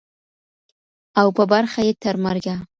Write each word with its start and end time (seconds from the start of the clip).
او 1.19 1.27
په 1.37 1.43
برخه 1.53 1.79
یې 1.87 1.93
ترمرګه 2.03 2.55